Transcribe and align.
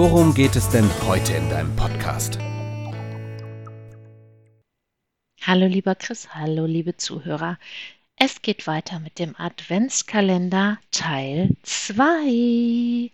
worum 0.00 0.32
geht 0.32 0.56
es 0.56 0.66
denn 0.70 0.88
heute 1.06 1.34
in 1.34 1.50
deinem 1.50 1.76
Podcast? 1.76 2.38
Hallo 5.42 5.66
lieber 5.66 5.94
Chris, 5.94 6.34
hallo 6.34 6.64
liebe 6.64 6.96
Zuhörer. 6.96 7.58
Es 8.16 8.40
geht 8.40 8.66
weiter 8.66 8.98
mit 8.98 9.18
dem 9.18 9.36
Adventskalender 9.36 10.78
Teil 10.90 11.50
2. 11.64 13.10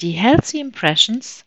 Die 0.00 0.12
Healthy 0.12 0.60
Impressions 0.60 1.44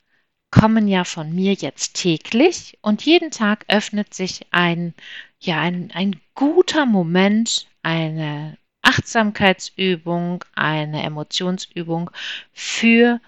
kommen 0.52 0.88
ja 0.88 1.04
von 1.04 1.34
mir 1.34 1.54
jetzt 1.54 1.95
täglich 1.95 2.78
und 2.84 3.04
jeden 3.04 3.31
Tag 3.31 3.66
öffnet 3.70 4.14
sich 4.14 4.45
ein, 4.52 4.94
ja, 5.40 5.59
ein, 5.62 5.90
ein 5.95 6.22
guter 6.36 6.86
Moment, 6.86 7.66
eine 7.81 8.59
Achtsamkeitsübung, 8.84 10.44
eine 10.54 11.02
Emotionsübung 11.02 12.12
für 12.54 13.20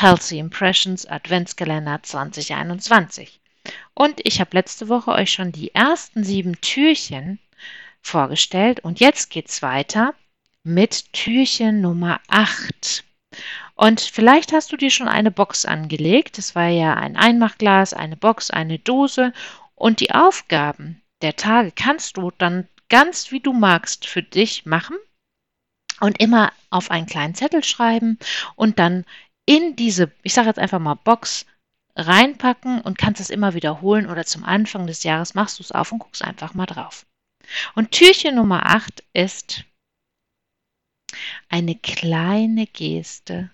Healthy 0.00 0.38
Impressions 0.38 1.06
Adventskalender 1.06 2.00
2021. 2.00 3.40
Und 3.94 4.20
ich 4.22 4.38
habe 4.38 4.50
letzte 4.52 4.88
Woche 4.88 5.10
euch 5.10 5.32
schon 5.32 5.50
die 5.50 5.74
ersten 5.74 6.22
sieben 6.22 6.60
Türchen 6.60 7.40
vorgestellt. 8.00 8.78
Und 8.78 9.00
jetzt 9.00 9.28
geht 9.28 9.48
es 9.48 9.60
weiter 9.60 10.14
mit 10.62 11.12
Türchen 11.12 11.80
Nummer 11.80 12.20
8. 12.28 13.02
Und 13.74 14.00
vielleicht 14.00 14.52
hast 14.52 14.70
du 14.70 14.76
dir 14.76 14.92
schon 14.92 15.08
eine 15.08 15.32
Box 15.32 15.64
angelegt. 15.64 16.38
Das 16.38 16.54
war 16.54 16.68
ja 16.68 16.94
ein 16.94 17.16
Einmachglas, 17.16 17.92
eine 17.92 18.16
Box, 18.16 18.52
eine 18.52 18.78
Dose. 18.78 19.32
Und 19.74 19.98
die 19.98 20.12
Aufgaben 20.12 21.02
der 21.22 21.34
Tage 21.34 21.72
kannst 21.72 22.18
du 22.18 22.30
dann 22.38 22.68
ganz 22.88 23.32
wie 23.32 23.40
du 23.40 23.52
magst 23.52 24.06
für 24.06 24.22
dich 24.22 24.64
machen 24.64 24.96
und 26.00 26.20
immer 26.20 26.52
auf 26.70 26.92
einen 26.92 27.06
kleinen 27.06 27.34
Zettel 27.34 27.64
schreiben 27.64 28.18
und 28.54 28.78
dann 28.78 29.04
in 29.48 29.76
diese, 29.76 30.12
ich 30.22 30.34
sage 30.34 30.48
jetzt 30.48 30.58
einfach 30.58 30.78
mal 30.78 30.94
Box 30.94 31.46
reinpacken 31.96 32.82
und 32.82 32.98
kannst 32.98 33.18
es 33.18 33.30
immer 33.30 33.54
wiederholen 33.54 34.06
oder 34.06 34.26
zum 34.26 34.44
Anfang 34.44 34.86
des 34.86 35.04
Jahres 35.04 35.32
machst 35.32 35.58
du 35.58 35.62
es 35.62 35.72
auf 35.72 35.90
und 35.90 36.00
guckst 36.00 36.22
einfach 36.22 36.52
mal 36.52 36.66
drauf. 36.66 37.06
Und 37.74 37.90
Türchen 37.92 38.34
Nummer 38.34 38.66
8 38.66 39.02
ist 39.14 39.64
eine 41.48 41.76
kleine 41.76 42.66
Geste 42.66 43.50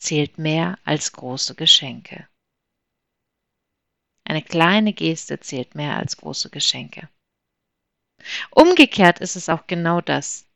zählt 0.00 0.38
mehr 0.38 0.78
als 0.84 1.12
große 1.12 1.54
Geschenke. 1.54 2.26
Eine 4.24 4.42
kleine 4.42 4.94
Geste 4.94 5.38
zählt 5.38 5.74
mehr 5.74 5.98
als 5.98 6.16
große 6.16 6.48
Geschenke. 6.48 7.10
Umgekehrt 8.50 9.20
ist 9.20 9.36
es 9.36 9.50
auch 9.50 9.66
genau 9.66 10.00
das. 10.00 10.46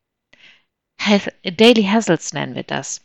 Daily 1.44 1.84
Hassles 1.84 2.32
nennen 2.32 2.54
wir 2.54 2.62
das. 2.62 3.04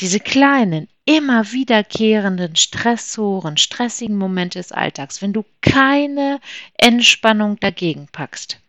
Diese 0.00 0.20
kleinen, 0.20 0.88
immer 1.04 1.50
wiederkehrenden 1.50 2.54
Stressoren, 2.54 3.56
stressigen 3.56 4.16
Momente 4.16 4.58
des 4.58 4.70
Alltags, 4.70 5.22
wenn 5.22 5.32
du 5.32 5.44
keine 5.60 6.40
Entspannung 6.74 7.58
dagegen 7.58 8.06
packst, 8.12 8.60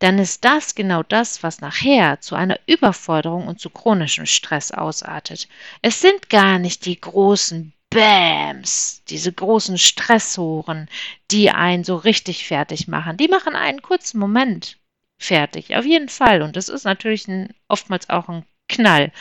dann 0.00 0.18
ist 0.18 0.44
das 0.44 0.74
genau 0.74 1.02
das, 1.02 1.42
was 1.42 1.60
nachher 1.60 2.20
zu 2.20 2.34
einer 2.34 2.58
Überforderung 2.66 3.46
und 3.46 3.60
zu 3.60 3.70
chronischem 3.70 4.26
Stress 4.26 4.72
ausartet. 4.72 5.48
Es 5.80 6.00
sind 6.00 6.28
gar 6.28 6.58
nicht 6.58 6.86
die 6.86 7.00
großen 7.00 7.72
Bams, 7.90 9.02
diese 9.08 9.32
großen 9.32 9.78
Stressoren, 9.78 10.88
die 11.30 11.50
einen 11.50 11.84
so 11.84 11.94
richtig 11.94 12.48
fertig 12.48 12.88
machen. 12.88 13.16
Die 13.16 13.28
machen 13.28 13.54
einen 13.54 13.82
kurzen 13.82 14.18
Moment 14.18 14.78
fertig, 15.18 15.76
auf 15.76 15.84
jeden 15.84 16.08
Fall. 16.08 16.42
Und 16.42 16.56
das 16.56 16.68
ist 16.68 16.84
natürlich 16.84 17.28
ein, 17.28 17.54
oftmals 17.68 18.10
auch 18.10 18.28
ein 18.28 18.44
Knall. 18.68 19.12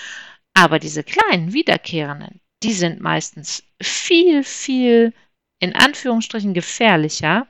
Aber 0.54 0.80
diese 0.80 1.04
kleinen 1.04 1.54
wiederkehrenden, 1.54 2.40
die 2.62 2.74
sind 2.74 3.02
meistens 3.02 3.64
viel, 3.82 4.44
viel 4.44 5.14
in 5.60 5.76
Anführungsstrichen 5.76 6.54
gefährlicher, 6.54 7.48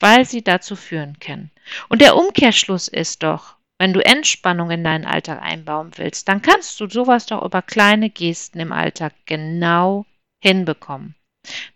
weil 0.00 0.24
sie 0.24 0.42
dazu 0.42 0.76
führen 0.76 1.18
können. 1.20 1.50
Und 1.88 2.00
der 2.00 2.16
Umkehrschluss 2.16 2.88
ist 2.88 3.22
doch, 3.22 3.56
wenn 3.78 3.92
du 3.92 4.04
Entspannung 4.04 4.70
in 4.70 4.82
deinen 4.82 5.04
Alltag 5.04 5.40
einbauen 5.40 5.92
willst, 5.96 6.28
dann 6.28 6.42
kannst 6.42 6.80
du 6.80 6.88
sowas 6.88 7.26
doch 7.26 7.44
über 7.44 7.62
kleine 7.62 8.10
Gesten 8.10 8.58
im 8.58 8.72
Alltag 8.72 9.14
genau 9.26 10.04
hinbekommen. 10.42 11.14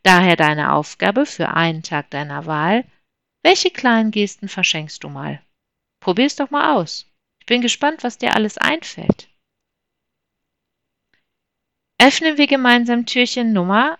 Daher 0.02 0.36
deine 0.36 0.72
Aufgabe 0.72 1.26
für 1.26 1.48
einen 1.48 1.82
Tag 1.82 2.10
deiner 2.10 2.46
Wahl. 2.46 2.84
Welche 3.44 3.70
kleinen 3.70 4.10
Gesten 4.10 4.48
verschenkst 4.48 5.02
du 5.04 5.08
mal? 5.08 5.40
Probier's 6.00 6.36
doch 6.36 6.50
mal 6.50 6.76
aus. 6.76 7.06
Ich 7.40 7.46
bin 7.46 7.60
gespannt, 7.60 8.02
was 8.02 8.18
dir 8.18 8.34
alles 8.34 8.58
einfällt. 8.58 9.28
Öffnen 12.04 12.36
wir 12.36 12.48
gemeinsam 12.48 13.06
Türchen 13.06 13.52
Nummer 13.52 13.96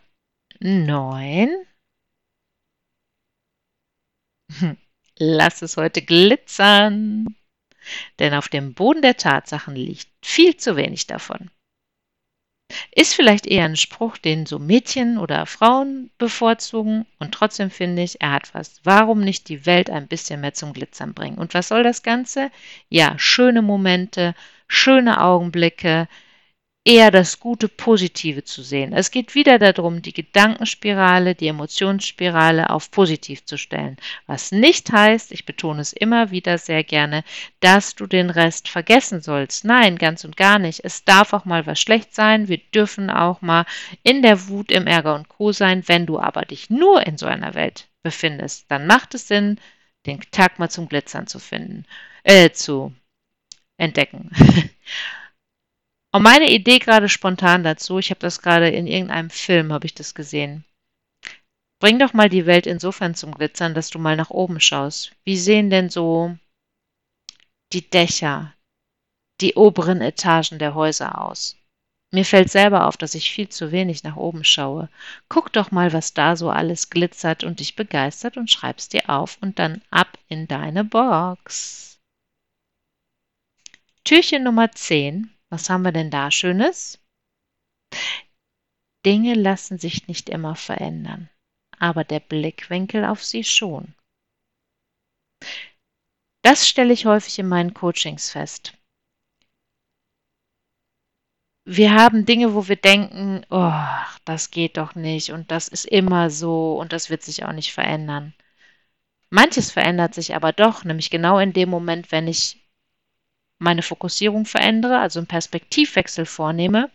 9. 0.58 1.54
Lass 5.18 5.62
es 5.62 5.76
heute 5.76 6.02
glitzern, 6.02 7.36
denn 8.18 8.34
auf 8.34 8.48
dem 8.48 8.74
Boden 8.74 9.02
der 9.02 9.16
Tatsachen 9.16 9.76
liegt 9.76 10.08
viel 10.20 10.56
zu 10.56 10.74
wenig 10.74 11.06
davon. 11.06 11.48
Ist 12.90 13.14
vielleicht 13.14 13.46
eher 13.46 13.66
ein 13.66 13.76
Spruch, 13.76 14.18
den 14.18 14.46
so 14.46 14.58
Mädchen 14.58 15.16
oder 15.16 15.46
Frauen 15.46 16.10
bevorzugen 16.18 17.06
und 17.20 17.32
trotzdem 17.32 17.70
finde 17.70 18.02
ich, 18.02 18.20
er 18.20 18.32
hat 18.32 18.52
was. 18.52 18.80
Warum 18.82 19.20
nicht 19.20 19.48
die 19.48 19.64
Welt 19.64 19.90
ein 19.90 20.08
bisschen 20.08 20.40
mehr 20.40 20.54
zum 20.54 20.72
Glitzern 20.72 21.14
bringen? 21.14 21.38
Und 21.38 21.54
was 21.54 21.68
soll 21.68 21.84
das 21.84 22.02
Ganze? 22.02 22.50
Ja, 22.88 23.16
schöne 23.16 23.62
Momente, 23.62 24.34
schöne 24.66 25.20
Augenblicke, 25.20 26.08
eher 26.84 27.12
das 27.12 27.38
Gute, 27.38 27.68
Positive 27.68 28.42
zu 28.42 28.62
sehen. 28.62 28.92
Es 28.92 29.12
geht 29.12 29.36
wieder 29.36 29.58
darum, 29.58 30.02
die 30.02 30.12
Gedankenspirale, 30.12 31.36
die 31.36 31.46
Emotionsspirale 31.46 32.70
auf 32.70 32.90
positiv 32.90 33.44
zu 33.44 33.56
stellen. 33.56 33.96
Was 34.26 34.50
nicht 34.50 34.90
heißt, 34.90 35.30
ich 35.30 35.46
betone 35.46 35.80
es 35.80 35.92
immer 35.92 36.32
wieder 36.32 36.58
sehr 36.58 36.82
gerne, 36.82 37.22
dass 37.60 37.94
du 37.94 38.06
den 38.06 38.30
Rest 38.30 38.68
vergessen 38.68 39.22
sollst. 39.22 39.64
Nein, 39.64 39.96
ganz 39.96 40.24
und 40.24 40.36
gar 40.36 40.58
nicht. 40.58 40.80
Es 40.84 41.04
darf 41.04 41.32
auch 41.32 41.44
mal 41.44 41.66
was 41.66 41.80
schlecht 41.80 42.14
sein. 42.14 42.48
Wir 42.48 42.58
dürfen 42.58 43.10
auch 43.10 43.40
mal 43.42 43.64
in 44.02 44.22
der 44.22 44.48
Wut, 44.48 44.72
im 44.72 44.88
Ärger 44.88 45.14
und 45.14 45.28
Co. 45.28 45.52
sein. 45.52 45.84
Wenn 45.86 46.06
du 46.06 46.18
aber 46.18 46.42
dich 46.42 46.68
nur 46.68 47.06
in 47.06 47.16
so 47.16 47.26
einer 47.26 47.54
Welt 47.54 47.88
befindest, 48.02 48.68
dann 48.68 48.86
macht 48.88 49.14
es 49.14 49.28
Sinn, 49.28 49.60
den 50.06 50.20
Tag 50.32 50.58
mal 50.58 50.68
zum 50.68 50.88
Glitzern 50.88 51.28
zu 51.28 51.38
finden, 51.38 51.86
äh, 52.24 52.50
zu 52.50 52.92
entdecken. 53.76 54.30
Und 56.14 56.22
meine 56.22 56.50
Idee 56.50 56.78
gerade 56.78 57.08
spontan 57.08 57.64
dazu, 57.64 57.98
ich 57.98 58.10
habe 58.10 58.20
das 58.20 58.42
gerade 58.42 58.68
in 58.68 58.86
irgendeinem 58.86 59.30
Film, 59.30 59.72
habe 59.72 59.86
ich 59.86 59.94
das 59.94 60.14
gesehen. 60.14 60.64
Bring 61.80 61.98
doch 61.98 62.12
mal 62.12 62.28
die 62.28 62.46
Welt 62.46 62.66
insofern 62.66 63.14
zum 63.14 63.34
Glitzern, 63.34 63.74
dass 63.74 63.88
du 63.88 63.98
mal 63.98 64.14
nach 64.14 64.30
oben 64.30 64.60
schaust. 64.60 65.16
Wie 65.24 65.38
sehen 65.38 65.70
denn 65.70 65.88
so 65.88 66.36
die 67.72 67.88
Dächer, 67.88 68.54
die 69.40 69.54
oberen 69.54 70.02
Etagen 70.02 70.58
der 70.58 70.74
Häuser 70.74 71.20
aus? 71.20 71.56
Mir 72.14 72.26
fällt 72.26 72.50
selber 72.50 72.86
auf, 72.86 72.98
dass 72.98 73.14
ich 73.14 73.32
viel 73.32 73.48
zu 73.48 73.72
wenig 73.72 74.04
nach 74.04 74.16
oben 74.16 74.44
schaue. 74.44 74.90
Guck 75.30 75.50
doch 75.54 75.70
mal, 75.70 75.94
was 75.94 76.12
da 76.12 76.36
so 76.36 76.50
alles 76.50 76.90
glitzert 76.90 77.42
und 77.42 77.58
dich 77.58 77.74
begeistert 77.74 78.36
und 78.36 78.50
schreib's 78.50 78.90
dir 78.90 79.08
auf 79.08 79.38
und 79.40 79.58
dann 79.58 79.80
ab 79.90 80.18
in 80.28 80.46
deine 80.46 80.84
Box. 80.84 81.98
Türchen 84.04 84.42
Nummer 84.44 84.70
10 84.72 85.32
was 85.52 85.68
haben 85.68 85.82
wir 85.82 85.92
denn 85.92 86.10
da 86.10 86.30
Schönes? 86.30 86.98
Dinge 89.04 89.34
lassen 89.34 89.78
sich 89.78 90.08
nicht 90.08 90.30
immer 90.30 90.56
verändern, 90.56 91.28
aber 91.78 92.04
der 92.04 92.20
Blickwinkel 92.20 93.04
auf 93.04 93.22
sie 93.22 93.44
schon. 93.44 93.94
Das 96.42 96.66
stelle 96.66 96.94
ich 96.94 97.04
häufig 97.04 97.38
in 97.38 97.48
meinen 97.48 97.74
Coachings 97.74 98.30
fest. 98.30 98.72
Wir 101.64 101.92
haben 101.92 102.24
Dinge, 102.24 102.54
wo 102.54 102.66
wir 102.66 102.76
denken, 102.76 103.44
oh, 103.50 103.84
das 104.24 104.50
geht 104.50 104.78
doch 104.78 104.94
nicht 104.94 105.32
und 105.32 105.50
das 105.50 105.68
ist 105.68 105.84
immer 105.84 106.30
so 106.30 106.78
und 106.80 106.94
das 106.94 107.10
wird 107.10 107.22
sich 107.22 107.44
auch 107.44 107.52
nicht 107.52 107.72
verändern. 107.72 108.34
Manches 109.28 109.70
verändert 109.70 110.14
sich 110.14 110.34
aber 110.34 110.52
doch, 110.52 110.84
nämlich 110.84 111.10
genau 111.10 111.38
in 111.38 111.52
dem 111.52 111.68
Moment, 111.68 112.10
wenn 112.10 112.26
ich 112.26 112.61
meine 113.62 113.82
Fokussierung 113.82 114.44
verändere, 114.44 114.98
also 114.98 115.20
einen 115.20 115.26
Perspektivwechsel 115.26 116.26
vornehme 116.26 116.90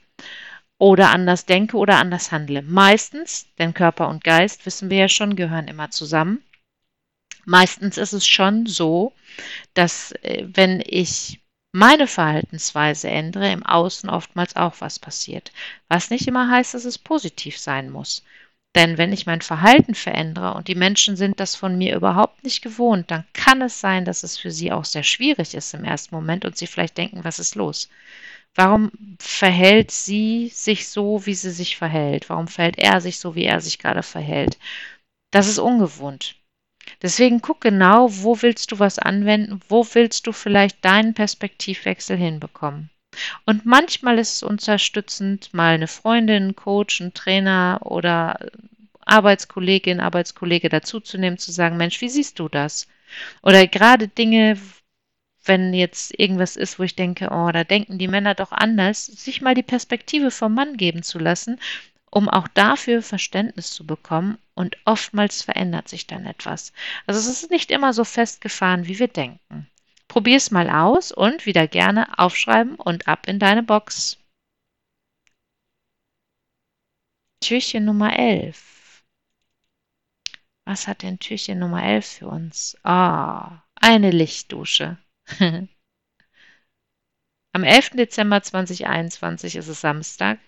oder 0.77 1.09
anders 1.09 1.45
denke 1.45 1.77
oder 1.77 1.97
anders 1.97 2.31
handle. 2.31 2.61
Meistens, 2.61 3.47
denn 3.57 3.73
Körper 3.73 4.09
und 4.09 4.23
Geist, 4.23 4.65
wissen 4.65 4.89
wir 4.89 4.97
ja 4.97 5.09
schon, 5.09 5.35
gehören 5.35 5.67
immer 5.67 5.89
zusammen. 5.89 6.43
Meistens 7.45 7.97
ist 7.97 8.13
es 8.13 8.27
schon 8.27 8.65
so, 8.65 9.13
dass 9.73 10.11
äh, 10.23 10.45
wenn 10.47 10.83
ich 10.85 11.39
meine 11.71 12.07
Verhaltensweise 12.07 13.09
ändere, 13.09 13.51
im 13.51 13.63
Außen 13.63 14.09
oftmals 14.09 14.55
auch 14.55 14.75
was 14.79 14.99
passiert. 14.99 15.51
Was 15.87 16.09
nicht 16.09 16.27
immer 16.27 16.49
heißt, 16.49 16.73
dass 16.73 16.85
es 16.85 16.97
positiv 16.97 17.57
sein 17.57 17.89
muss. 17.89 18.23
Denn 18.75 18.97
wenn 18.97 19.11
ich 19.11 19.25
mein 19.25 19.41
Verhalten 19.41 19.95
verändere 19.95 20.53
und 20.53 20.67
die 20.67 20.75
Menschen 20.75 21.15
sind 21.15 21.39
das 21.39 21.55
von 21.55 21.77
mir 21.77 21.95
überhaupt 21.95 22.43
nicht 22.43 22.61
gewohnt, 22.61 23.09
dann 23.09 23.25
kann 23.33 23.61
es 23.61 23.79
sein, 23.79 24.05
dass 24.05 24.23
es 24.23 24.37
für 24.37 24.51
sie 24.51 24.71
auch 24.71 24.85
sehr 24.85 25.03
schwierig 25.03 25.55
ist 25.55 25.73
im 25.73 25.83
ersten 25.83 26.13
Moment 26.13 26.45
und 26.45 26.57
sie 26.57 26.67
vielleicht 26.67 26.97
denken, 26.97 27.23
was 27.23 27.39
ist 27.39 27.55
los? 27.55 27.89
Warum 28.53 28.91
verhält 29.19 29.91
sie 29.91 30.49
sich 30.53 30.87
so, 30.89 31.25
wie 31.25 31.35
sie 31.35 31.51
sich 31.51 31.77
verhält? 31.77 32.29
Warum 32.29 32.47
verhält 32.47 32.77
er 32.77 33.01
sich 33.01 33.19
so, 33.19 33.35
wie 33.35 33.45
er 33.45 33.61
sich 33.61 33.79
gerade 33.79 34.03
verhält? 34.03 34.57
Das 35.31 35.47
ist 35.47 35.59
ungewohnt. 35.59 36.35
Deswegen 37.01 37.41
guck 37.41 37.61
genau, 37.61 38.09
wo 38.09 38.41
willst 38.41 38.71
du 38.71 38.79
was 38.79 38.97
anwenden, 38.97 39.59
wo 39.67 39.85
willst 39.93 40.25
du 40.25 40.31
vielleicht 40.31 40.83
deinen 40.83 41.13
Perspektivwechsel 41.13 42.17
hinbekommen. 42.17 42.89
Und 43.45 43.65
manchmal 43.65 44.19
ist 44.19 44.37
es 44.37 44.43
unterstützend, 44.43 45.53
mal 45.53 45.75
eine 45.75 45.87
Freundin, 45.87 46.55
Coach, 46.55 47.01
einen 47.01 47.13
Trainer 47.13 47.79
oder 47.83 48.39
Arbeitskollegin, 49.05 49.99
Arbeitskollege 49.99 50.69
dazuzunehmen, 50.69 51.37
zu 51.37 51.51
sagen, 51.51 51.77
Mensch, 51.77 52.01
wie 52.01 52.09
siehst 52.09 52.39
du 52.39 52.49
das? 52.49 52.87
Oder 53.41 53.67
gerade 53.67 54.07
Dinge, 54.07 54.59
wenn 55.45 55.73
jetzt 55.73 56.17
irgendwas 56.19 56.57
ist, 56.57 56.77
wo 56.77 56.83
ich 56.83 56.95
denke, 56.95 57.29
oh, 57.31 57.49
da 57.51 57.63
denken 57.63 57.97
die 57.97 58.09
Männer 58.09 58.35
doch 58.35 58.51
anders, 58.51 59.05
sich 59.05 59.41
mal 59.41 59.55
die 59.55 59.63
Perspektive 59.63 60.29
vom 60.29 60.53
Mann 60.53 60.75
geben 60.77 61.03
zu 61.03 61.19
lassen, 61.19 61.59
um 62.11 62.29
auch 62.29 62.47
dafür 62.49 63.01
Verständnis 63.01 63.71
zu 63.71 63.85
bekommen 63.85 64.37
und 64.55 64.77
oftmals 64.85 65.41
verändert 65.41 65.87
sich 65.87 66.07
dann 66.07 66.25
etwas. 66.25 66.73
Also 67.05 67.19
es 67.19 67.43
ist 67.43 67.51
nicht 67.51 67.71
immer 67.71 67.93
so 67.93 68.03
festgefahren, 68.03 68.87
wie 68.87 68.99
wir 68.99 69.07
denken. 69.07 69.67
Probier 70.17 70.37
es 70.37 70.49
mal 70.49 70.67
aus 70.71 71.11
und 71.11 71.45
wieder 71.45 71.67
gerne 71.67 72.17
aufschreiben 72.17 72.73
und 72.73 73.07
ab 73.07 73.27
in 73.27 73.37
deine 73.37 73.61
Box. 73.61 74.17
Türchen 77.39 77.85
Nummer 77.85 78.17
11. 78.17 79.03
Was 80.65 80.87
hat 80.87 81.03
denn 81.03 81.19
Türchen 81.19 81.59
Nummer 81.59 81.83
11 81.83 82.07
für 82.07 82.27
uns? 82.29 82.75
Ah, 82.81 83.61
eine 83.75 84.09
Lichtdusche. 84.09 84.97
Am 85.39 85.67
11. 87.63 87.91
Dezember 87.91 88.41
2021 88.41 89.55
ist 89.55 89.67
es 89.67 89.81
Samstag 89.81 90.39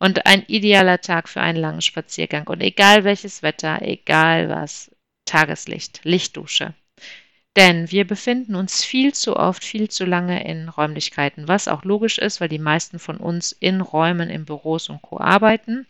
und 0.00 0.26
ein 0.26 0.44
idealer 0.48 1.00
Tag 1.00 1.28
für 1.28 1.40
einen 1.40 1.58
langen 1.58 1.80
Spaziergang. 1.80 2.48
Und 2.48 2.60
egal 2.60 3.04
welches 3.04 3.44
Wetter, 3.44 3.82
egal 3.82 4.48
was, 4.48 4.90
Tageslicht, 5.26 6.00
Lichtdusche. 6.02 6.74
Denn 7.56 7.90
wir 7.92 8.04
befinden 8.06 8.56
uns 8.56 8.84
viel 8.84 9.14
zu 9.14 9.36
oft, 9.36 9.62
viel 9.62 9.88
zu 9.88 10.04
lange 10.04 10.44
in 10.44 10.68
Räumlichkeiten, 10.68 11.46
was 11.46 11.68
auch 11.68 11.84
logisch 11.84 12.18
ist, 12.18 12.40
weil 12.40 12.48
die 12.48 12.58
meisten 12.58 12.98
von 12.98 13.18
uns 13.18 13.52
in 13.52 13.80
Räumen, 13.80 14.28
in 14.28 14.44
Büros 14.44 14.88
und 14.88 15.02
Co. 15.02 15.20
arbeiten. 15.20 15.86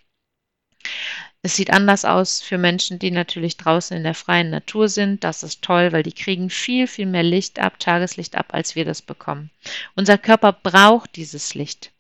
Es 1.41 1.57
sieht 1.57 1.71
anders 1.71 2.05
aus 2.05 2.41
für 2.41 2.59
Menschen, 2.59 2.99
die 2.99 3.11
natürlich 3.11 3.57
draußen 3.57 3.97
in 3.97 4.03
der 4.03 4.15
freien 4.15 4.51
Natur 4.51 4.89
sind. 4.89 5.25
Das 5.25 5.43
ist 5.43 5.63
toll, 5.63 5.93
weil 5.93 6.03
die 6.03 6.13
kriegen 6.13 6.49
viel, 6.49 6.87
viel 6.87 7.07
mehr 7.07 7.23
Licht 7.23 7.59
ab, 7.59 7.79
Tageslicht 7.79 8.35
ab, 8.35 8.49
als 8.53 8.77
wir 8.77 8.85
das 8.85 9.03
bekommen. 9.03 9.51
Unser 9.95 10.19
Körper 10.19 10.53
braucht 10.53 11.17
dieses 11.17 11.55
Licht. 11.55 11.93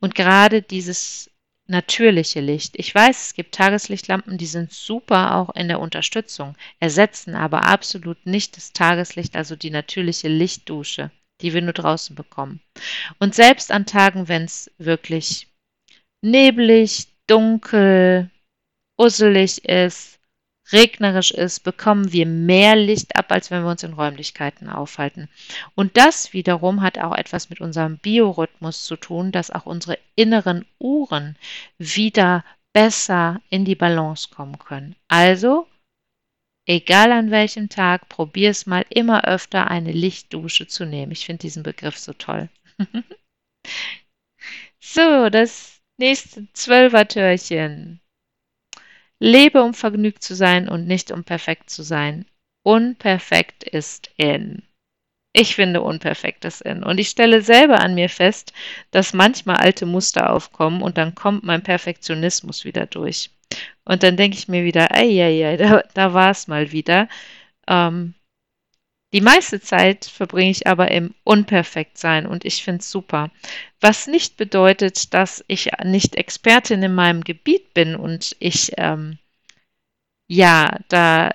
Und 0.00 0.14
gerade 0.14 0.62
dieses 0.62 1.30
natürliche 1.66 2.40
Licht. 2.40 2.74
Ich 2.76 2.94
weiß, 2.94 3.26
es 3.26 3.34
gibt 3.34 3.54
Tageslichtlampen, 3.54 4.38
die 4.38 4.46
sind 4.46 4.72
super 4.72 5.36
auch 5.36 5.54
in 5.54 5.68
der 5.68 5.80
Unterstützung, 5.80 6.56
ersetzen 6.80 7.34
aber 7.34 7.64
absolut 7.64 8.26
nicht 8.26 8.56
das 8.56 8.72
Tageslicht, 8.72 9.36
also 9.36 9.56
die 9.56 9.70
natürliche 9.70 10.28
Lichtdusche, 10.28 11.10
die 11.40 11.54
wir 11.54 11.62
nur 11.62 11.72
draußen 11.72 12.14
bekommen. 12.14 12.60
Und 13.18 13.34
selbst 13.34 13.72
an 13.72 13.86
Tagen, 13.86 14.28
wenn 14.28 14.44
es 14.44 14.70
wirklich 14.78 15.48
neblig, 16.22 17.08
dunkel, 17.26 18.30
usselig 18.98 19.64
ist, 19.64 20.18
regnerisch 20.72 21.30
ist, 21.30 21.60
bekommen 21.60 22.12
wir 22.12 22.26
mehr 22.26 22.76
Licht 22.76 23.16
ab, 23.16 23.30
als 23.30 23.50
wenn 23.50 23.62
wir 23.62 23.70
uns 23.70 23.82
in 23.82 23.92
Räumlichkeiten 23.92 24.68
aufhalten. 24.68 25.28
Und 25.74 25.96
das 25.96 26.32
wiederum 26.32 26.82
hat 26.82 26.98
auch 26.98 27.14
etwas 27.14 27.50
mit 27.50 27.60
unserem 27.60 27.98
Biorhythmus 27.98 28.84
zu 28.84 28.96
tun, 28.96 29.32
dass 29.32 29.50
auch 29.50 29.66
unsere 29.66 29.98
inneren 30.16 30.64
Uhren 30.78 31.36
wieder 31.78 32.44
besser 32.72 33.40
in 33.50 33.64
die 33.64 33.76
Balance 33.76 34.28
kommen 34.30 34.58
können. 34.58 34.96
Also, 35.08 35.66
egal 36.66 37.12
an 37.12 37.30
welchem 37.30 37.68
Tag, 37.68 38.08
probier 38.08 38.50
es 38.50 38.66
mal 38.66 38.84
immer 38.88 39.24
öfter 39.24 39.70
eine 39.70 39.92
Lichtdusche 39.92 40.66
zu 40.66 40.86
nehmen. 40.86 41.12
Ich 41.12 41.26
finde 41.26 41.42
diesen 41.42 41.62
Begriff 41.62 41.98
so 41.98 42.12
toll. 42.12 42.48
so, 44.80 45.28
das 45.30 45.80
nächste 45.98 46.52
Zwölfertürchen. 46.52 48.00
Lebe, 49.24 49.62
um 49.62 49.72
vergnügt 49.72 50.22
zu 50.22 50.34
sein 50.34 50.68
und 50.68 50.86
nicht 50.86 51.10
um 51.10 51.24
perfekt 51.24 51.70
zu 51.70 51.82
sein. 51.82 52.26
Unperfekt 52.62 53.64
ist 53.64 54.10
in. 54.18 54.62
Ich 55.32 55.54
finde, 55.54 55.80
unperfekt 55.80 56.44
ist 56.44 56.60
in. 56.60 56.82
Und 56.84 56.98
ich 56.98 57.08
stelle 57.08 57.40
selber 57.40 57.80
an 57.80 57.94
mir 57.94 58.10
fest, 58.10 58.52
dass 58.90 59.14
manchmal 59.14 59.56
alte 59.56 59.86
Muster 59.86 60.30
aufkommen 60.30 60.82
und 60.82 60.98
dann 60.98 61.14
kommt 61.14 61.42
mein 61.42 61.62
Perfektionismus 61.62 62.66
wieder 62.66 62.84
durch. 62.84 63.30
Und 63.86 64.02
dann 64.02 64.18
denke 64.18 64.36
ich 64.36 64.46
mir 64.46 64.62
wieder, 64.62 64.92
ei, 64.94 65.24
ei, 65.24 65.46
ei 65.46 65.56
da, 65.56 65.82
da 65.94 66.12
war 66.12 66.30
es 66.30 66.46
mal 66.46 66.70
wieder. 66.70 67.08
Ähm, 67.66 68.12
die 69.14 69.20
meiste 69.20 69.60
Zeit 69.60 70.06
verbringe 70.06 70.50
ich 70.50 70.66
aber 70.66 70.90
im 70.90 71.14
Unperfektsein 71.22 72.26
und 72.26 72.44
ich 72.44 72.64
finde 72.64 72.80
es 72.80 72.90
super. 72.90 73.30
Was 73.80 74.08
nicht 74.08 74.36
bedeutet, 74.36 75.14
dass 75.14 75.44
ich 75.46 75.70
nicht 75.84 76.16
Expertin 76.16 76.82
in 76.82 76.96
meinem 76.96 77.22
Gebiet 77.22 77.72
bin 77.74 77.94
und 77.94 78.34
ich 78.40 78.72
ähm, 78.76 79.18
ja 80.26 80.80
da 80.88 81.30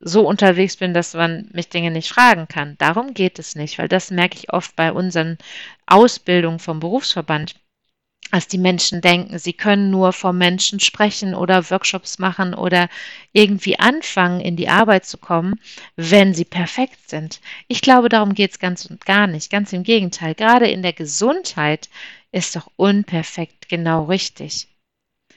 so 0.00 0.28
unterwegs 0.28 0.76
bin, 0.76 0.92
dass 0.92 1.14
man 1.14 1.48
mich 1.54 1.70
Dinge 1.70 1.90
nicht 1.90 2.10
fragen 2.10 2.46
kann. 2.46 2.76
Darum 2.76 3.14
geht 3.14 3.38
es 3.38 3.56
nicht, 3.56 3.78
weil 3.78 3.88
das 3.88 4.10
merke 4.10 4.36
ich 4.36 4.52
oft 4.52 4.76
bei 4.76 4.92
unseren 4.92 5.38
Ausbildungen 5.86 6.58
vom 6.58 6.78
Berufsverband 6.78 7.54
dass 8.34 8.48
die 8.48 8.58
Menschen 8.58 9.00
denken, 9.00 9.38
sie 9.38 9.52
können 9.52 9.92
nur 9.92 10.12
vor 10.12 10.32
Menschen 10.32 10.80
sprechen 10.80 11.36
oder 11.36 11.70
Workshops 11.70 12.18
machen 12.18 12.52
oder 12.52 12.88
irgendwie 13.32 13.78
anfangen, 13.78 14.40
in 14.40 14.56
die 14.56 14.68
Arbeit 14.68 15.06
zu 15.06 15.18
kommen, 15.18 15.60
wenn 15.94 16.34
sie 16.34 16.44
perfekt 16.44 17.08
sind. 17.08 17.40
Ich 17.68 17.80
glaube, 17.80 18.08
darum 18.08 18.34
geht 18.34 18.50
es 18.50 18.58
ganz 18.58 18.86
und 18.86 19.06
gar 19.06 19.28
nicht. 19.28 19.50
Ganz 19.50 19.72
im 19.72 19.84
Gegenteil. 19.84 20.34
Gerade 20.34 20.68
in 20.68 20.82
der 20.82 20.92
Gesundheit 20.92 21.88
ist 22.32 22.56
doch 22.56 22.68
unperfekt 22.74 23.68
genau 23.68 24.06
richtig. 24.06 24.66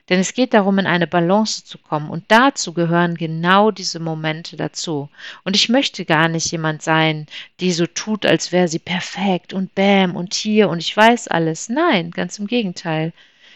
Denn 0.10 0.20
es 0.20 0.34
geht 0.34 0.54
darum, 0.54 0.80
in 0.80 0.88
eine 0.88 1.08
Balance 1.08 1.66
zu 1.66 1.78
kommen. 1.78 2.10
Und 2.10 2.26
dazu 2.30 2.74
gehören 2.74 3.16
genau 3.16 3.72
diese 3.72 4.00
Momente 4.00 4.56
dazu. 4.56 5.10
Und 5.44 5.56
ich 5.56 5.68
möchte 5.68 6.06
gar 6.06 6.30
nicht 6.30 6.52
jemand 6.52 6.82
sein, 6.82 7.26
die 7.60 7.74
so 7.74 7.86
tut, 7.86 8.26
als 8.26 8.52
wäre 8.52 8.68
sie 8.70 8.80
perfekt 8.80 9.54
und 9.54 9.76
bäm 9.76 10.16
und 10.16 10.34
hier 10.34 10.70
und 10.70 10.80
ich 10.80 10.96
weiß 10.96 11.28
alles. 11.28 11.68
Nein, 11.68 12.12
ganz 12.12 12.40
im 12.40 12.48
Gegenteil. 12.48 13.12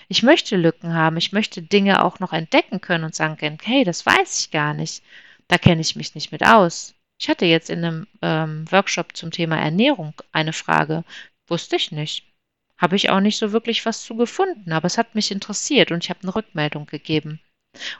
Ich 0.09 0.23
möchte 0.23 0.57
Lücken 0.57 0.93
haben. 0.93 1.15
Ich 1.15 1.31
möchte 1.31 1.61
Dinge 1.61 2.03
auch 2.03 2.19
noch 2.19 2.33
entdecken 2.33 2.81
können 2.81 3.05
und 3.05 3.15
sagen 3.15 3.37
können, 3.37 3.57
hey, 3.63 3.85
das 3.85 4.05
weiß 4.05 4.41
ich 4.41 4.51
gar 4.51 4.73
nicht. 4.73 5.03
Da 5.47 5.57
kenne 5.57 5.81
ich 5.81 5.95
mich 5.95 6.15
nicht 6.15 6.33
mit 6.33 6.45
aus. 6.45 6.95
Ich 7.17 7.29
hatte 7.29 7.45
jetzt 7.45 7.69
in 7.69 7.85
einem 7.85 8.07
ähm, 8.21 8.65
Workshop 8.71 9.15
zum 9.15 9.31
Thema 9.31 9.57
Ernährung 9.57 10.13
eine 10.31 10.53
Frage. 10.53 11.05
Wusste 11.47 11.75
ich 11.77 11.91
nicht 11.91 12.25
habe 12.81 12.95
ich 12.95 13.11
auch 13.11 13.19
nicht 13.19 13.37
so 13.37 13.51
wirklich 13.51 13.85
was 13.85 14.03
zu 14.03 14.15
gefunden, 14.15 14.71
aber 14.71 14.87
es 14.87 14.97
hat 14.97 15.13
mich 15.13 15.31
interessiert 15.31 15.91
und 15.91 16.03
ich 16.03 16.09
habe 16.09 16.21
eine 16.23 16.35
Rückmeldung 16.35 16.87
gegeben. 16.87 17.39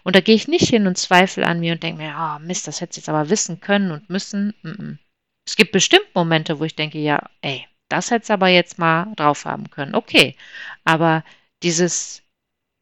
Und 0.03 0.15
da 0.15 0.21
gehe 0.21 0.35
ich 0.35 0.47
nicht 0.47 0.67
hin 0.67 0.87
und 0.87 0.97
zweifle 0.97 1.45
an 1.45 1.59
mir 1.59 1.73
und 1.73 1.83
denke 1.83 2.01
mir, 2.01 2.15
oh, 2.17 2.39
Mist, 2.39 2.67
das 2.67 2.81
hätte 2.81 2.91
ich 2.91 2.97
jetzt 2.97 3.09
aber 3.09 3.29
wissen 3.29 3.61
können 3.61 3.91
und 3.91 4.09
müssen. 4.09 4.99
Es 5.47 5.55
gibt 5.55 5.71
bestimmt 5.71 6.07
Momente, 6.13 6.59
wo 6.59 6.65
ich 6.65 6.75
denke, 6.75 6.97
ja, 6.97 7.29
ey, 7.41 7.65
das 7.89 8.11
hätte 8.11 8.23
es 8.23 8.31
aber 8.31 8.47
jetzt 8.47 8.79
mal 8.79 9.13
drauf 9.15 9.45
haben 9.45 9.69
können. 9.69 9.95
Okay, 9.95 10.35
aber 10.83 11.23
dieses 11.63 12.23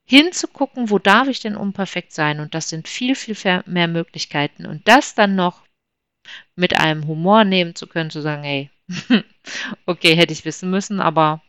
hinzugucken, 0.07 0.89
wo 0.89 0.97
darf 0.97 1.27
ich 1.27 1.39
denn 1.39 1.55
unperfekt 1.55 2.13
sein? 2.13 2.39
Und 2.39 2.55
das 2.55 2.69
sind 2.69 2.87
viel, 2.87 3.13
viel 3.13 3.35
mehr 3.67 3.87
Möglichkeiten. 3.87 4.65
Und 4.65 4.87
das 4.87 5.13
dann 5.13 5.35
noch 5.35 5.63
mit 6.55 6.77
einem 6.77 7.05
Humor 7.07 7.43
nehmen 7.43 7.75
zu 7.75 7.85
können, 7.87 8.09
zu 8.09 8.21
sagen, 8.21 8.43
ey, 8.43 8.71
okay, 9.85 10.15
hätte 10.15 10.33
ich 10.33 10.45
wissen 10.45 10.71
müssen, 10.71 10.99
aber 10.99 11.43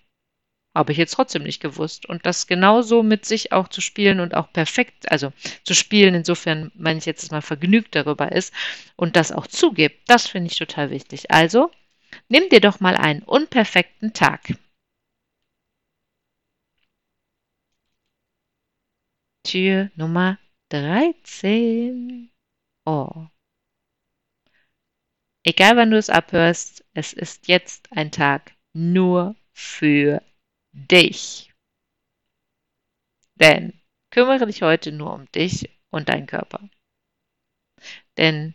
habe 0.74 0.92
ich 0.92 0.98
jetzt 0.98 1.14
trotzdem 1.14 1.42
nicht 1.42 1.60
gewusst. 1.60 2.06
Und 2.06 2.26
das 2.26 2.46
genauso 2.46 3.02
mit 3.02 3.24
sich 3.24 3.52
auch 3.52 3.68
zu 3.68 3.80
spielen 3.80 4.20
und 4.20 4.34
auch 4.34 4.52
perfekt, 4.52 5.10
also 5.10 5.32
zu 5.64 5.74
spielen, 5.74 6.14
insofern, 6.14 6.70
wenn 6.74 6.98
ich 6.98 7.06
jetzt 7.06 7.30
mal 7.32 7.42
vergnügt 7.42 7.94
darüber 7.94 8.32
ist 8.32 8.54
und 8.96 9.16
das 9.16 9.32
auch 9.32 9.46
zugibt, 9.46 10.08
das 10.08 10.28
finde 10.28 10.50
ich 10.50 10.58
total 10.58 10.90
wichtig. 10.90 11.30
Also, 11.30 11.70
nimm 12.28 12.48
dir 12.48 12.60
doch 12.60 12.80
mal 12.80 12.96
einen 12.96 13.22
unperfekten 13.22 14.12
Tag. 14.12 14.54
Tür 19.42 19.90
Nummer 19.96 20.38
13. 20.68 22.30
Oh. 22.84 23.26
Egal 25.42 25.76
wann 25.76 25.90
du 25.90 25.96
es 25.96 26.10
abhörst, 26.10 26.84
es 26.92 27.12
ist 27.12 27.48
jetzt 27.48 27.88
ein 27.92 28.12
Tag 28.12 28.52
nur 28.72 29.34
für 29.52 30.22
dich. 30.72 31.52
Denn 33.36 33.72
kümmere 34.10 34.46
dich 34.46 34.62
heute 34.62 34.92
nur 34.92 35.12
um 35.14 35.30
dich 35.32 35.70
und 35.90 36.08
deinen 36.08 36.26
Körper. 36.26 36.68
Denn 38.16 38.54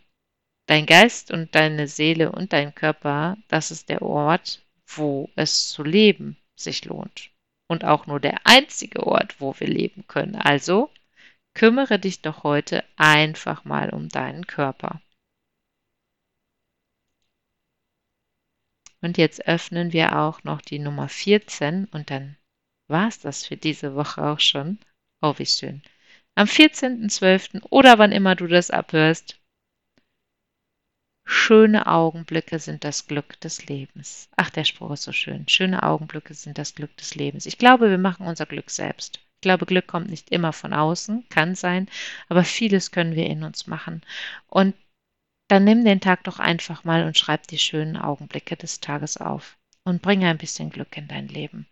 dein 0.67 0.85
Geist 0.85 1.31
und 1.31 1.55
deine 1.55 1.87
Seele 1.87 2.31
und 2.31 2.53
dein 2.53 2.73
Körper, 2.75 3.37
das 3.47 3.71
ist 3.71 3.89
der 3.89 4.01
Ort, 4.01 4.63
wo 4.87 5.29
es 5.35 5.69
zu 5.69 5.83
leben 5.83 6.37
sich 6.55 6.85
lohnt. 6.85 7.31
Und 7.67 7.83
auch 7.83 8.05
nur 8.05 8.19
der 8.19 8.45
einzige 8.45 9.05
Ort, 9.05 9.41
wo 9.41 9.59
wir 9.59 9.67
leben 9.67 10.05
können. 10.07 10.35
Also 10.35 10.91
kümmere 11.55 11.97
dich 11.97 12.21
doch 12.21 12.43
heute 12.43 12.83
einfach 12.95 13.65
mal 13.65 13.89
um 13.89 14.09
deinen 14.09 14.45
Körper. 14.45 15.01
Und 19.05 19.19
jetzt 19.19 19.47
öffnen 19.47 19.93
wir 19.93 20.17
auch 20.17 20.43
noch 20.43 20.61
die 20.61 20.79
Nummer 20.79 21.07
14 21.07 21.85
und 21.91 22.09
dann 22.09 22.37
war 22.89 23.07
es 23.07 23.19
das 23.19 23.45
für 23.45 23.55
diese 23.55 23.93
Woche 23.93 24.25
auch 24.25 24.39
schon. 24.39 24.79
Oh, 25.21 25.35
wie 25.37 25.45
schön. 25.45 25.83
Am 26.33 26.47
14.12. 26.47 27.67
oder 27.69 27.99
wann 27.99 28.11
immer 28.11 28.33
du 28.33 28.47
das 28.47 28.71
abhörst. 28.71 29.39
Schöne 31.23 31.85
Augenblicke 31.85 32.57
sind 32.57 32.83
das 32.83 33.05
Glück 33.05 33.39
des 33.41 33.67
Lebens. 33.67 34.27
Ach, 34.37 34.49
der 34.49 34.63
Spruch 34.63 34.89
ist 34.89 35.03
so 35.03 35.11
schön. 35.11 35.47
Schöne 35.47 35.83
Augenblicke 35.83 36.33
sind 36.33 36.57
das 36.57 36.73
Glück 36.73 36.97
des 36.97 37.13
Lebens. 37.13 37.45
Ich 37.45 37.59
glaube, 37.59 37.91
wir 37.91 37.99
machen 37.99 38.25
unser 38.25 38.47
Glück 38.47 38.71
selbst. 38.71 39.17
Ich 39.17 39.41
glaube, 39.41 39.67
Glück 39.67 39.85
kommt 39.85 40.09
nicht 40.09 40.31
immer 40.31 40.51
von 40.51 40.73
außen, 40.73 41.29
kann 41.29 41.53
sein, 41.53 41.89
aber 42.27 42.43
vieles 42.43 42.89
können 42.89 43.15
wir 43.15 43.27
in 43.27 43.43
uns 43.43 43.67
machen. 43.67 44.01
Und 44.47 44.73
dann 45.47 45.63
nimm 45.63 45.85
den 45.85 46.01
Tag 46.01 46.23
doch 46.23 46.39
einfach 46.39 46.83
mal 46.83 47.05
und 47.05 47.17
schreib 47.17 47.47
die 47.47 47.59
schönen 47.59 47.97
Augenblicke 47.97 48.57
des 48.57 48.79
Tages 48.79 49.17
auf 49.17 49.57
und 49.83 50.01
bringe 50.01 50.27
ein 50.27 50.37
bisschen 50.37 50.69
Glück 50.69 50.97
in 50.97 51.07
dein 51.07 51.27
Leben. 51.27 51.67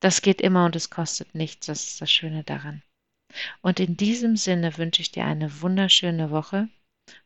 Das 0.00 0.22
geht 0.22 0.40
immer 0.40 0.66
und 0.66 0.76
es 0.76 0.90
kostet 0.90 1.34
nichts, 1.34 1.66
das 1.66 1.84
ist 1.84 2.00
das 2.00 2.10
Schöne 2.10 2.44
daran. 2.44 2.82
Und 3.62 3.80
in 3.80 3.96
diesem 3.96 4.36
Sinne 4.36 4.76
wünsche 4.76 5.02
ich 5.02 5.12
dir 5.12 5.24
eine 5.24 5.62
wunderschöne 5.62 6.30
Woche. 6.30 6.68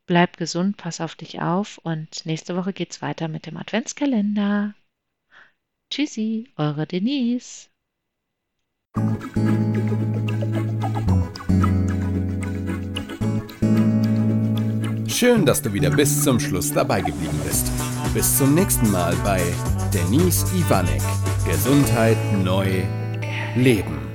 Bleib 0.06 0.36
gesund, 0.36 0.76
pass 0.76 1.00
auf 1.00 1.14
dich 1.14 1.40
auf 1.40 1.78
und 1.78 2.24
nächste 2.24 2.56
Woche 2.56 2.72
geht's 2.72 3.02
weiter 3.02 3.28
mit 3.28 3.46
dem 3.46 3.56
Adventskalender. 3.56 4.74
Tschüssi, 5.90 6.52
eure 6.56 6.86
Denise. 6.86 7.68
Schön, 15.18 15.44
dass 15.44 15.60
du 15.60 15.72
wieder 15.72 15.90
bis 15.90 16.22
zum 16.22 16.38
Schluss 16.38 16.72
dabei 16.72 17.00
geblieben 17.00 17.40
bist. 17.44 17.72
Bis 18.14 18.38
zum 18.38 18.54
nächsten 18.54 18.88
Mal 18.92 19.16
bei 19.24 19.40
Denise 19.92 20.46
Ivanek. 20.54 21.02
Gesundheit 21.44 22.16
neu 22.44 22.84
leben. 23.56 24.07